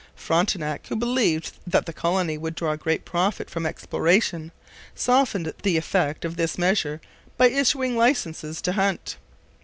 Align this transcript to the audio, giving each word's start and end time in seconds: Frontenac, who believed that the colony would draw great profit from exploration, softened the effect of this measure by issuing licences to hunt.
Frontenac, 0.15 0.87
who 0.87 0.95
believed 0.95 1.51
that 1.67 1.85
the 1.85 1.93
colony 1.93 2.35
would 2.35 2.55
draw 2.55 2.75
great 2.75 3.05
profit 3.05 3.51
from 3.51 3.67
exploration, 3.67 4.51
softened 4.95 5.53
the 5.61 5.77
effect 5.77 6.25
of 6.25 6.37
this 6.37 6.57
measure 6.57 6.99
by 7.37 7.49
issuing 7.49 7.95
licences 7.95 8.63
to 8.63 8.71
hunt. 8.71 9.17